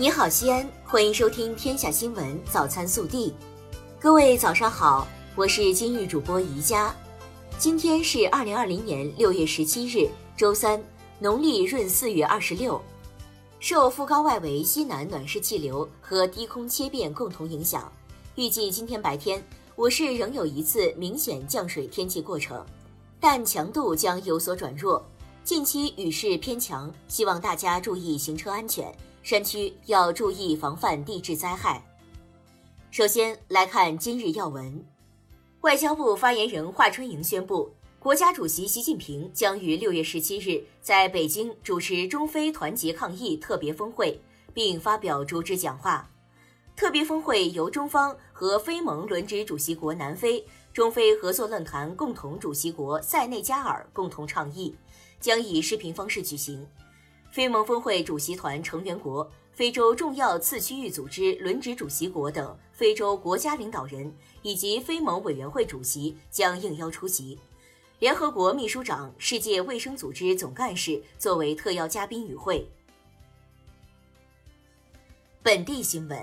[0.00, 3.28] 你好，西安，欢迎收听《天下新闻早餐速递》。
[4.00, 5.06] 各位早上好，
[5.36, 6.96] 我是今日主播宜佳。
[7.58, 10.08] 今天是二零二零年六月十七日，
[10.38, 10.82] 周三，
[11.18, 12.80] 农历闰四月二十六。
[13.58, 17.92] 受副高外围西南暖湿气流和低空切变共同影响，
[18.36, 22.64] 预计今天白天我市仍有一次明显降水天气过程，
[23.20, 25.04] 但强度将有所转弱。
[25.44, 28.90] 近期雨势偏强，希望大家注意行车安全。
[29.22, 31.84] 山区要注意防范地质灾害。
[32.90, 34.84] 首先来看今日要闻，
[35.60, 44.20] 外交部发言人华春莹宣布，国家主席习近平将于六月十七日在北京主持中非团结抗疫特别峰会，
[44.54, 46.10] 并发表主旨讲话。
[46.74, 54.74] 特别峰会由中方和非盟轮值主席国南非、中非合作论坛共同主席国塞内加尔共同倡议，
[55.20, 56.66] 将以视频方式举行。
[57.30, 67.38] 非盟峰会主席团成员国、非洲重要次区域组织轮值主席国等非洲国家领导人以及非盟委员会主席将应邀出席。
[68.00, 72.68] 联合国秘书长、世界卫生组织总干事作为特邀嘉宾与会。
[75.42, 76.18] 本地新闻：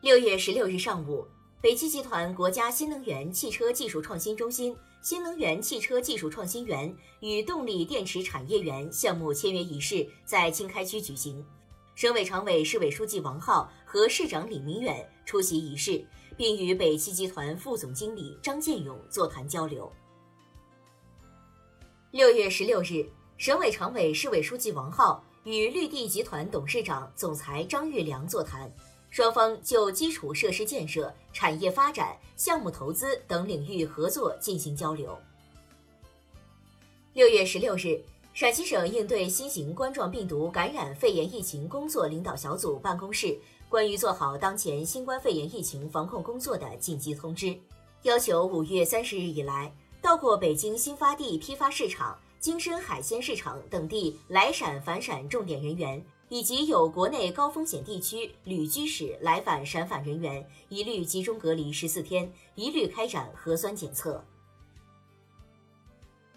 [0.00, 1.26] 六月十六日上午，
[1.60, 4.76] 北汽集团国家新能源汽车技术创新中心。
[5.02, 11.44] 新能源汽车技术创新园与动力电池产业园项目签约仪式在经开区举行，
[11.96, 19.90] 省委常委、市委书记王浩和市长李明远出席仪式，并与北汽集团副总经理张建勇座谈交流。
[22.12, 23.04] 六月十六日，
[23.38, 28.72] 省委常委、市委书记王浩与绿地集团董事长、总裁张玉良座谈。
[29.12, 35.16] 双方就基础设施建设、产业发展、项目投资等领域合作进行交流。
[37.12, 38.02] 六月十六日，
[38.32, 47.54] 陕西省应对新型冠状病毒感染肺炎疫情工作领导小组办公室关于做好当前新冠肺炎疫情防控工作的紧急通知，
[48.04, 49.70] 要求五月三十日以来
[50.00, 56.02] 到过北京新发地批发市场、京深海鲜市场等地来陕返陕重点人员。
[56.32, 64.24] 以及有国内高风险地区旅居史来返陕返人员，一律集中隔离十四天，一律开展核酸检测。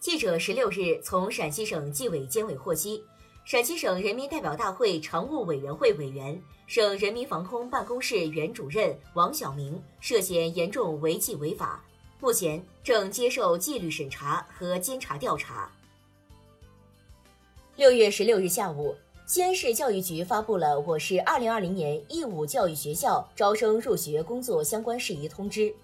[0.00, 3.04] 记者十六日从陕西省纪委监委获悉，
[3.44, 11.80] 陕西省人民代表大会常务委员会委员、省人民防空办公室原主任王晓明涉嫌严重违纪违法，
[12.18, 15.70] 目前正接受纪律审查和监察调查。
[17.76, 18.92] 六月十六日下午。
[19.26, 25.74] 西安市教育局发布了我市二零二零年义务教育学校招生入学工作相关事宜通知。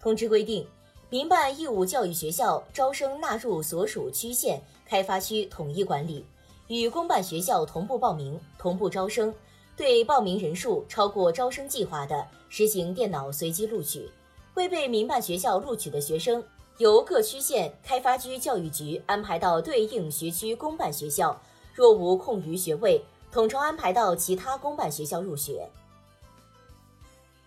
[0.00, 0.64] 通知规定，
[1.10, 6.24] 民办义务教育学校招生纳入所属区县、开发区统一管理，
[6.68, 9.34] 与公办学校同步报名、同步招生。
[9.76, 14.08] 对报名人数超过招生计划的，实行电脑随机录取。
[14.54, 16.44] 未被民办学校录取的学生，
[16.78, 21.36] 由各区县、开发区教育局安排到对应学区公办学校。
[21.74, 25.68] 若无空余学位，统筹安排到其他公办学校入学。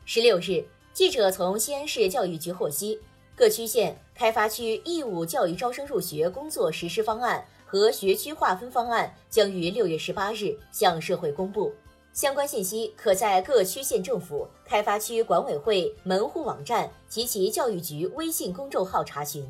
[0.06, 0.64] 十六日，
[0.94, 3.00] 记者从西安市教育局获悉，
[3.36, 11.74] 各区县、开发区义务教育招生入学工作实施方案和学区划分方案将于六月十八日向社会公布。
[12.14, 19.46] 相关信息可在各区县政府、开发区管委会门户网站及其教育局微信公众号查询。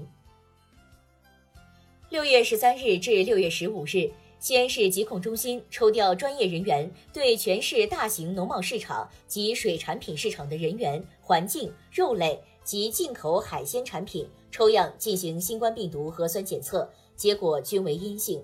[2.10, 4.12] 六月十三日至六月十五日。
[4.38, 18.44] 西安市疾控中心抽调专业人员，对全市大型农贸市场及水产品市场的人员、环境、肉类及进口海鲜产品抽样进行新冠病毒核酸检测，结果均为阴性。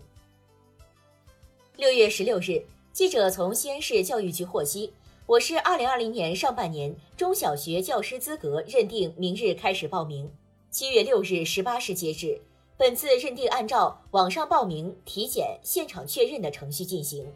[1.78, 4.92] 六月十六日，记者从西安市教育局获悉，
[5.28, 10.32] 我市二零二零年上半年中小学教师资格认定明日开始报名，
[10.72, 12.42] 七月六日十八时截止。
[12.82, 17.32] 本次认定按照网上报名、体检、现场确认的程序进行。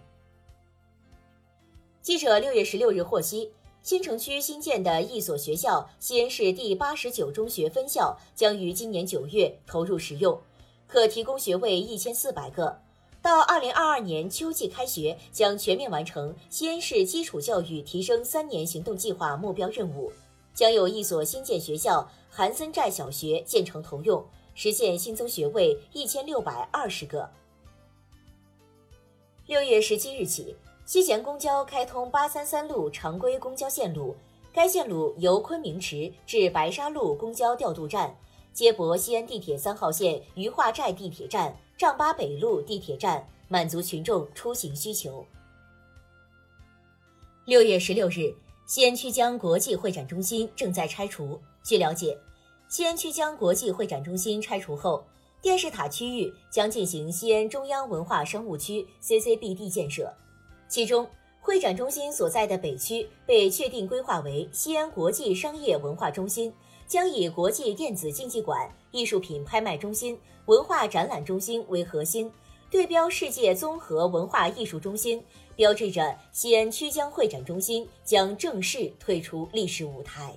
[2.01, 3.51] 记者六月十六日获悉，
[3.83, 10.36] 新城区新建的一所学校——西安市第八十九中学分校，将于今年九月投入使用，
[10.88, 12.81] 可提供学位一千四百个。
[13.21, 20.12] 到二零二二年秋季开学，将全面完成西安市基础教育提升三年行动计划目标任务，
[20.56, 24.25] 将有一所新建学校——韩森寨小学建成投用。
[24.56, 27.30] 实现新增学位一千六百二十个。
[29.46, 30.56] 六月十七日起，
[30.86, 34.16] 西咸公交开通八三三路常规公交线路，
[34.52, 38.18] 该线路由昆明池至白沙路公交调度站，
[38.54, 45.24] 接驳西安地铁三号线余化寨地铁站、丈八北路地铁站，满足群众出行需求。
[47.46, 48.34] 六月十六日，
[48.66, 51.40] 西安曲江国际会展中心正在拆除。
[51.62, 52.18] 据了解，
[52.67, 55.06] 西安曲江国际会展中心拆除后，
[55.41, 60.12] 电视塔区域将进行西安中央文化商务区 （CCBD） 建设，
[60.67, 61.07] 其中
[61.39, 66.51] 会展中心所在的北区被确定规划为西安国际商业文化中心，
[66.88, 72.31] 将以国际电子竞技馆、艺术品拍卖中心、文化展览中心为核心。
[72.71, 75.23] 对标世界综合文化艺术中心，
[75.56, 80.35] 标志着西安曲江会展中心将正式退出历史舞台。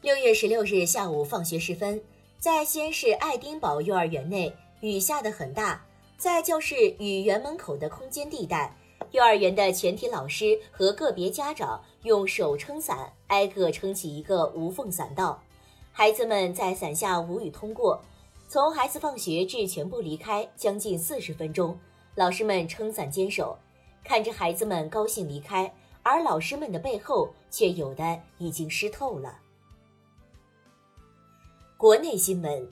[0.00, 2.00] 六月十六日下午放学时分，
[2.38, 5.84] 在西安市爱丁堡幼儿园内，雨下得很大，
[6.16, 8.76] 在教室与园门口的空间地带，
[9.10, 15.42] 幼儿园的全体老师和个别家长用手撑伞，挨个撑起一个无缝伞道，
[15.90, 18.00] 孩子们在伞下无语通过。
[18.46, 21.76] 从孩子放学至全部离开，将近四十分钟，
[22.14, 23.58] 老师们撑伞坚守，
[24.04, 25.74] 看着孩子们高兴离开，
[26.04, 29.40] 而老师们的背后却有的已经湿透了。
[31.78, 32.68] 国内新闻，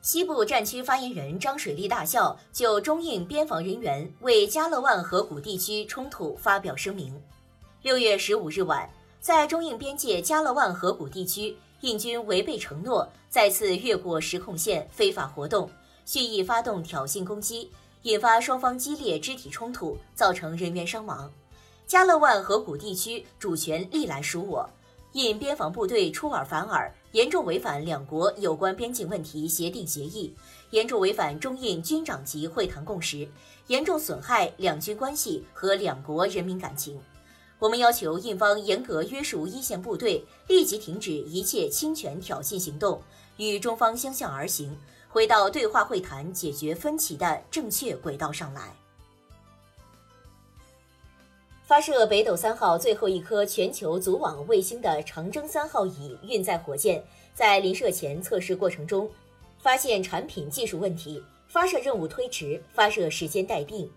[0.00, 7.14] 西部战区发言人张水利大校就中印边防人员为加勒万河谷地区冲突发表声明。
[7.82, 8.88] 六月十五日晚，
[9.20, 11.54] 在中印边界加勒万河谷地区。
[11.82, 15.68] 印军违背承诺，再次越过实控线，非法活动，
[16.06, 17.70] 蓄意发动挑衅攻击，
[18.04, 21.30] 引发双方激烈肢体冲突，造成人员伤亡。
[21.86, 24.66] 加勒万河谷地区主权历来属我，
[25.12, 30.34] 印边防部队出尔反尔，严重违反两国有关边境问题协定协议，
[30.70, 33.28] 严重违反中印军长级会谈共识，
[33.66, 36.98] 严重损害两军关系和两国人民感情。
[37.58, 43.00] 我们要求印方严格约束一线部队，立即停止一切侵权挑衅行动，
[43.36, 44.74] 与中方相向而行，
[45.10, 48.74] 回到对话会谈解决分歧的正确轨道上来。
[51.72, 57.02] 发射北斗三号最后一颗全球组网卫星的长征三号乙运载火箭，
[57.32, 59.10] 在临射前测试过程中，
[59.58, 63.90] 发现产品技术问题，发射任务推迟，发射时间待定。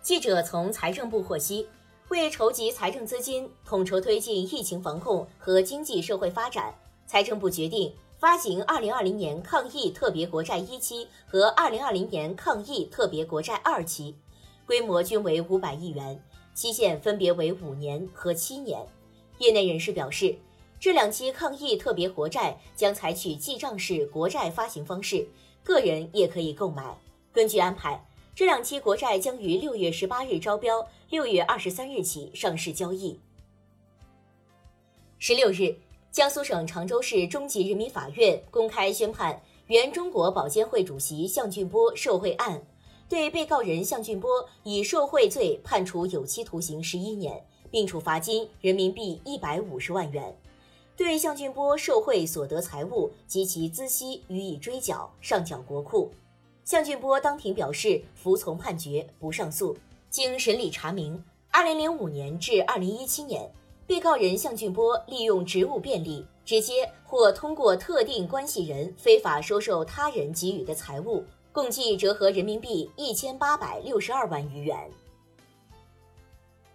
[0.00, 1.68] 记者从财政部获悉，
[2.08, 6.74] 为筹集财政资金，统筹推进疫情防控和经济社会发展，
[7.06, 14.16] 财政部决定发行2020年抗疫特别国债一期和2020年抗疫特别国债二期，
[14.66, 16.22] 规模均为500亿元，
[16.54, 18.86] 期限分别为五年和七年。
[19.38, 20.36] 业内人士表示，
[20.78, 25.26] 这两期抗疫特别国债将采取记账式国债发行方式，
[25.62, 26.96] 个人也可以购买。
[27.32, 28.04] 根据安排。
[28.36, 33.20] 这两期国债将于六月十八日招标，六月二十三日起上市交易。
[35.20, 35.72] 十六日，
[36.10, 42.60] 江苏省常州市中级人民法院公开宣判原中国保监会主席项俊波受贿案，
[43.08, 50.36] 对被告人项俊波以受贿罪判处有期徒刑十一年，并处罚金人民币一百五十万元，
[50.96, 56.10] 对项俊波受贿所得财物及其孳息予以追缴，上缴国库。
[56.64, 59.76] 向俊波当庭表示服从判决，不上诉。
[60.08, 63.52] 经审理查明二零零五年至二零一七年，
[63.86, 71.24] 被告人向俊波利用职务便利，直接或通过特定关系人非法收受他人给予的财物，
[71.54, 74.76] 共计折合人民币一千八百六十二万余元。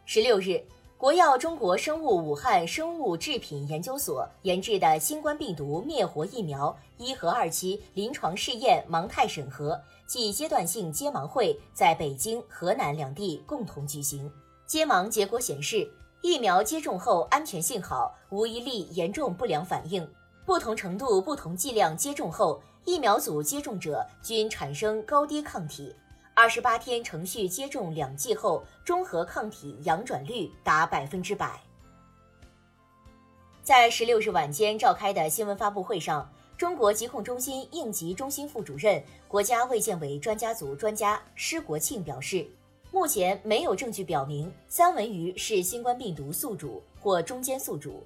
[0.05, 0.63] 十六日。
[0.97, 14.29] 国药中国生物武汉生物制品研究所研制的新冠病毒灭活疫苗一和二期临床试验盲态审核暨阶段性揭盲会在北京、河南两地共同举行。
[14.65, 15.89] 揭盲结果显示，
[16.21, 20.05] 疫苗接种后安全性好，无一例严重不良反应。
[20.45, 25.95] 不同程度、不同剂量接种后，疫苗组接种者均产生高低抗体。
[26.33, 31.61] 二十八天程序接种两剂后，中和抗体阳转率达百分之百。
[33.61, 42.47] 在十六日晚间召开的新闻发布会上，中国疾控中心应急中心副主任、国家卫健委专家组专家施国庆表示，
[42.89, 48.01] 目前没有证据表明三文鱼是新冠病毒宿主或中间宿主。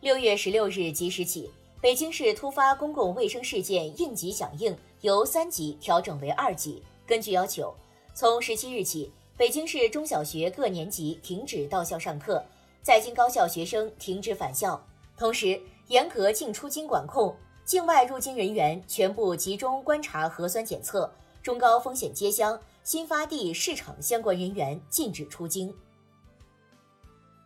[0.00, 1.50] 六月十六日即时起。
[1.86, 6.82] 北京市突发公共卫生事件应急响应由三级调整为二级。
[7.06, 7.72] 根据要求，
[8.12, 12.44] 从十七日起，北京市中小学各年级停止到校上课，
[12.82, 14.84] 在京高校学生停止返校。
[15.16, 17.32] 同时，严格进出京管控，
[17.64, 21.08] 境外入京人员全部集中观察核酸检测，
[21.40, 25.72] 中高风险街乡、新发地、市场相关人员禁止出京。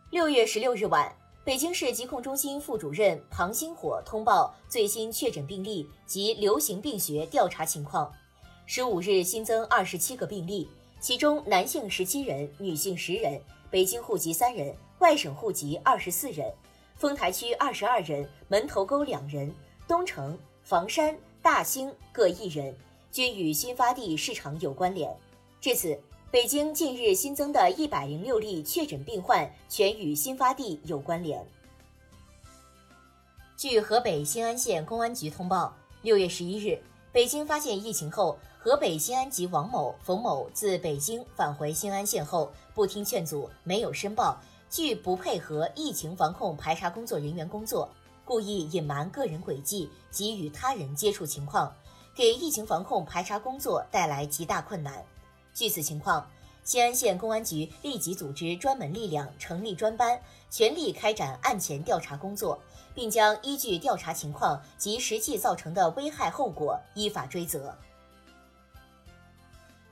[0.09, 1.15] 六月十六日晚。
[1.43, 8.13] 北京市疾控中心副主任庞星火通报最新确诊病例及流行病学调查情况：
[8.67, 10.69] 十五日新增二十七个病例，
[10.99, 16.53] 其中男性十七人，女性十人，北京户籍三人，外省户籍二十四人，
[16.95, 19.51] 丰台区二十二人，门头沟两人，
[19.87, 22.77] 东城、房山、大兴各一人，
[23.11, 25.11] 均与新发地市场有关联。
[25.59, 25.99] 至此，
[26.31, 31.45] 北京近日新增的一百零六例确诊病患全与新发地有关联。
[33.57, 47.89] 据河北新安县公安局通报，六月十一日，北京发现疫情后，河北新安籍王某、冯某自北京返回新安县后，不听劝阻，没有申报，拒不配合疫情防控排查工作人员工作，
[48.23, 51.75] 故意隐瞒个人轨迹及与他人接触情况，
[52.15, 55.03] 给疫情防控排查工作带来极大困难。
[55.53, 56.25] 据此情况，
[56.63, 62.59] 新安县公安局立即组织专门力量成立专班，全力开展案前调查工作，
[62.95, 67.75] 并将依据调查情况及实际造成的危害后果依法追责。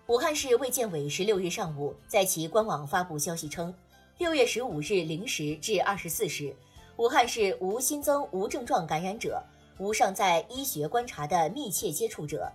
[0.08, 3.74] 武汉市卫健委十六日上午在其官网发布消息称，
[4.18, 6.56] 六月十五日零时至二十四时，
[6.98, 9.44] 武汉市无新增无症状感染者，
[9.78, 12.51] 无尚在医学观察的密切接触者。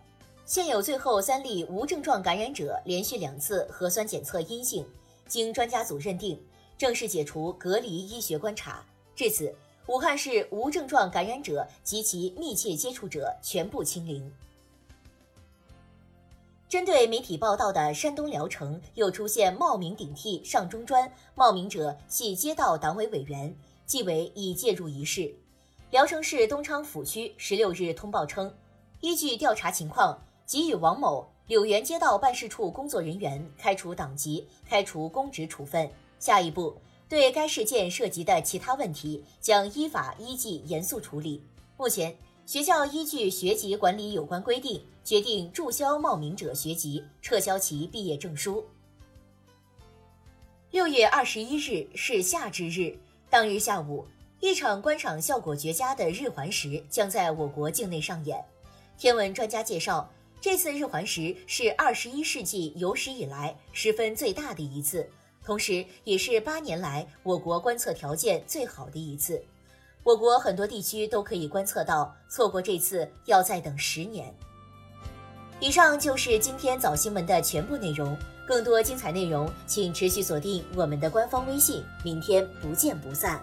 [0.47, 4.87] 现有最后三例无症状感染者连续两次核酸检测阴性，
[5.27, 6.39] 经专家组认定，
[6.77, 8.85] 正式解除隔离医学观察。
[9.17, 9.55] 至此，
[9.87, 14.31] 武汉市无症状感染者及其密切接触者全部清零。
[16.69, 23.55] 针对媒体报道的山东聊城又出现冒名顶替上中专，冒名者系街道党委委员，
[23.87, 25.35] 纪委已介入一事。
[25.91, 28.55] 聊城市东昌府区十六日通报称，
[29.01, 30.21] 依据调查情况。
[30.47, 35.91] 给予王某柳园街道办事处工作人员开除党籍、开除公职处分。
[36.19, 36.75] 下一步，
[37.09, 41.43] 对该事件涉及的其他问题，将依法依纪严肃处理。
[41.77, 48.65] 目前，学校依据学籍管理有关规定，决定注销冒名者学籍，撤销其毕业证书。
[50.71, 52.99] 六月二十一日是夏至日，
[53.29, 54.07] 当日下午，
[54.41, 58.43] 一场观赏效果绝佳的日环食将在我国境内上演。
[58.97, 60.09] 天文专家介绍。
[60.45, 65.09] 这次日环食是二十一世纪有史以来十分最大的一次，
[65.43, 69.43] 同时也是八年来我国观测条件最好的一次。
[70.03, 74.35] 我国很多地区都可以观测到，错过这次要再等十年。
[75.61, 78.15] 以上就是今天早新闻的全部内容，
[78.47, 83.43] 更多精彩内容请持续锁定我们的官方微信，明天不见不散。